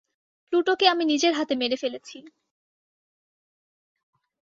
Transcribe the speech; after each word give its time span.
প্লুটোকে 0.53 0.85
আমি 0.87 1.03
নিজের 1.05 1.33
হাতে 1.33 1.53
মেরে 1.55 1.77
ফেলেছি। 1.77 2.17